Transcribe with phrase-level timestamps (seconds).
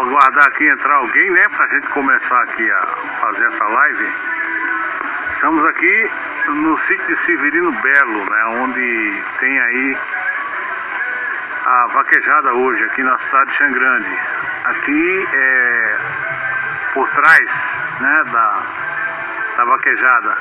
[0.00, 1.48] aguardar aqui entrar alguém, né?
[1.48, 2.86] Pra gente começar aqui a
[3.20, 4.12] fazer essa live.
[5.32, 6.10] Estamos aqui
[6.48, 8.44] no sítio de Severino Belo, né?
[8.62, 9.98] Onde tem aí
[11.66, 14.18] a vaquejada hoje, aqui na cidade de Xangrande.
[14.64, 15.98] Aqui é
[16.94, 18.24] por trás, né?
[18.32, 18.62] Da,
[19.56, 20.36] da vaquejada.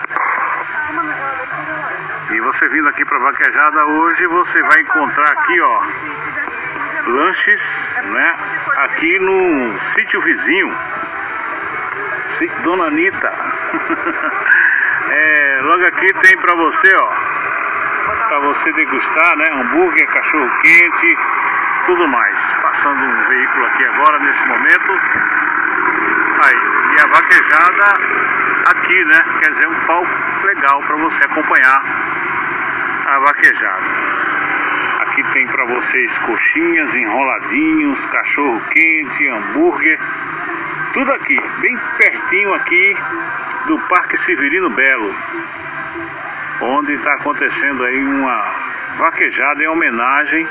[2.31, 5.83] E você vindo aqui para vaquejada hoje, você vai encontrar aqui, ó,
[7.07, 7.61] lanches,
[8.03, 8.35] né?
[8.77, 10.75] Aqui no sítio vizinho,
[12.63, 13.31] Dona Anitta.
[15.11, 17.09] é, logo aqui tem para você, ó,
[18.27, 19.49] para você degustar, né?
[19.51, 21.17] Hambúrguer, cachorro quente,
[21.85, 22.39] tudo mais.
[22.61, 24.91] Passando um veículo aqui agora nesse momento.
[26.41, 26.55] Aí,
[26.95, 27.85] e a vaquejada
[28.71, 29.23] aqui, né?
[29.39, 31.83] Quer dizer, um palco legal para você acompanhar
[33.07, 34.18] a vaquejada.
[35.19, 39.99] Aqui tem para vocês coxinhas, enroladinhos, cachorro quente, hambúrguer,
[40.93, 42.95] tudo aqui, bem pertinho aqui
[43.67, 45.13] do Parque Severino Belo,
[46.61, 48.45] onde está acontecendo aí uma
[48.97, 50.47] vaquejada em homenagem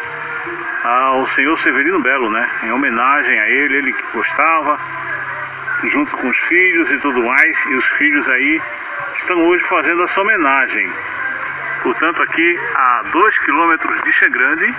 [0.85, 2.47] ao senhor Severino Belo, né?
[2.65, 4.79] Em homenagem a ele, ele que gostava
[5.85, 8.61] junto com os filhos e tudo mais, e os filhos aí
[9.15, 10.93] estão hoje fazendo essa homenagem.
[11.83, 14.75] Portanto, aqui a 2 quilômetros de Xegrande,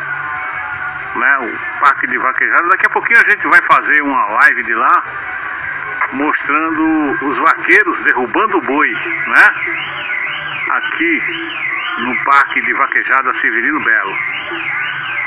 [1.15, 2.67] né, o Parque de Vaquejada.
[2.69, 5.03] Daqui a pouquinho a gente vai fazer uma live de lá,
[6.13, 9.53] mostrando os vaqueiros derrubando o boi, né?
[10.71, 11.23] Aqui
[11.99, 14.15] no Parque de Vaquejada Severino Belo.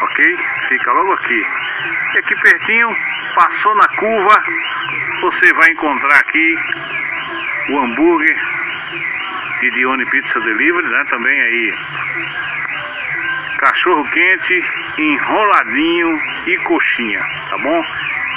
[0.02, 0.38] Ok?
[0.68, 1.46] Fica logo aqui.
[2.14, 2.96] E aqui pertinho,
[3.34, 4.44] passou na curva,
[5.22, 6.56] você vai encontrar aqui
[7.70, 8.61] o hambúrguer
[9.62, 11.04] de Dione Pizza Delivery, né?
[11.08, 11.74] Também aí
[13.58, 14.60] cachorro quente,
[14.98, 17.84] enroladinho e coxinha, tá bom?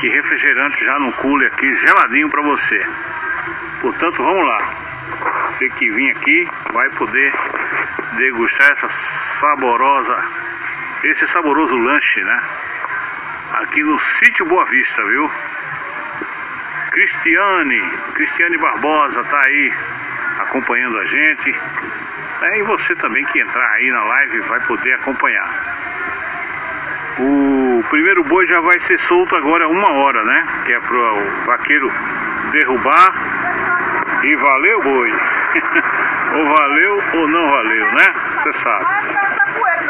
[0.04, 2.80] E refrigerante já no cooler aqui, geladinho para você.
[3.82, 4.70] Portanto, vamos lá.
[5.48, 7.34] Você que vir aqui vai poder
[8.18, 10.24] degustar essa saborosa,
[11.06, 12.44] esse saboroso lanche, né?
[13.54, 15.32] Aqui no sítio Boa Vista, viu?
[16.92, 17.82] Cristiane,
[18.14, 19.74] Cristiane Barbosa tá aí
[20.40, 21.56] acompanhando a gente.
[22.42, 25.50] É, e você também que entrar aí na live vai poder acompanhar.
[27.18, 30.46] O primeiro boi já vai ser solto agora uma hora, né?
[30.66, 31.92] Que é para o vaqueiro
[32.52, 33.14] derrubar
[34.24, 35.12] e valeu boi.
[36.36, 38.14] ou valeu ou não valeu, né?
[38.34, 38.86] Você sabe.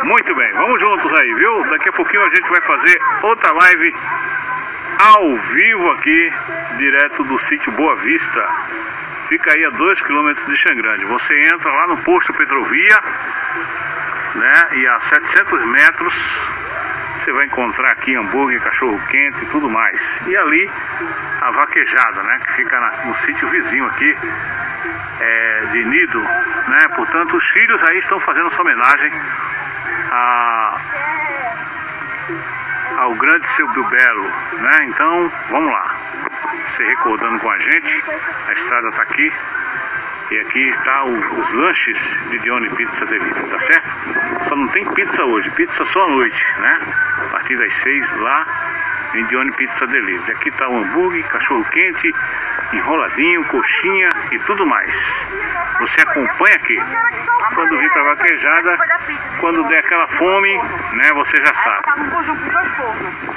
[0.04, 1.64] Muito bem, vamos juntos aí, viu?
[1.66, 3.96] Daqui a pouquinho a gente vai fazer outra live
[5.00, 6.34] ao vivo aqui,
[6.78, 8.48] direto do sítio Boa Vista.
[9.28, 11.06] Fica aí a 2 km de Xangrande.
[11.06, 13.00] Você entra lá no posto Petrovia,
[14.36, 14.68] né?
[14.74, 16.14] E a 700 metros
[17.18, 20.22] você vai encontrar aqui hambúrguer, cachorro quente e tudo mais.
[20.28, 20.70] E ali
[21.42, 22.40] a vaquejada, né?
[22.46, 24.16] Que fica na, no sítio vizinho aqui
[25.20, 26.88] é, de Nido, né?
[26.96, 29.12] Portanto, os filhos aí estão fazendo essa homenagem
[30.12, 30.78] a
[32.98, 34.24] ao grande seu Belo,
[34.62, 34.86] né?
[34.88, 35.95] Então, vamos lá.
[36.68, 38.04] Se recordando com a gente,
[38.48, 39.32] a estrada está aqui.
[40.32, 43.88] E aqui está o, os lanches de Dione Pizza Delivery, tá certo?
[44.50, 46.80] Só não tem pizza hoje, pizza só à noite, né?
[47.28, 48.48] A partir das seis lá
[49.16, 50.32] em Dione Pizza Delivery.
[50.32, 52.14] Aqui está o hambúrguer, cachorro quente,
[52.74, 54.96] enroladinho, coxinha e tudo mais.
[55.80, 56.78] Você acompanha aqui.
[57.54, 58.78] Quando vir para vaquejada,
[59.40, 60.58] quando der aquela fome,
[60.94, 61.84] né, você já sabe.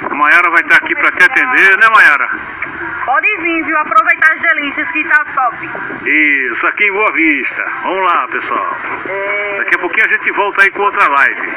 [0.09, 2.29] A Maiara vai estar aqui para te atender, né Maiara?
[3.05, 3.77] Pode vir, viu?
[3.77, 5.69] Aproveitar as delícias que tá top.
[6.05, 7.63] Isso, aqui em Boa Vista.
[7.83, 8.77] Vamos lá, pessoal.
[9.07, 9.55] É...
[9.59, 11.51] Daqui a pouquinho a gente volta aí com outra live.